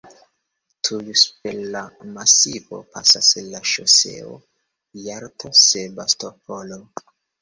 Tuj 0.87 1.11
super 1.23 1.59
la 1.75 1.83
masivo 2.15 2.79
pasas 2.95 3.29
la 3.51 3.61
ŝoseo 3.73 4.33
Jalto-Sebastopolo. 5.09 6.81